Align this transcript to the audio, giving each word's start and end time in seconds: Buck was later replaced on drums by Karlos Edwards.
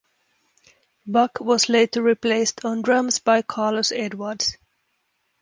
Buck 1.05 1.39
was 1.41 1.69
later 1.69 2.01
replaced 2.01 2.65
on 2.65 2.81
drums 2.81 3.19
by 3.19 3.43
Karlos 3.43 3.91
Edwards. 3.95 4.57